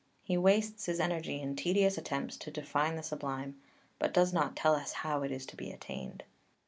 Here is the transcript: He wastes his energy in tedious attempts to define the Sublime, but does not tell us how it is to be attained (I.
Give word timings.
He 0.23 0.35
wastes 0.35 0.87
his 0.87 0.99
energy 0.99 1.39
in 1.39 1.55
tedious 1.55 1.95
attempts 1.95 2.35
to 2.37 2.49
define 2.49 2.95
the 2.95 3.03
Sublime, 3.03 3.61
but 3.99 4.15
does 4.15 4.33
not 4.33 4.55
tell 4.55 4.73
us 4.73 4.91
how 5.05 5.21
it 5.21 5.29
is 5.29 5.45
to 5.45 5.55
be 5.55 5.69
attained 5.69 6.23
(I. 6.25 6.29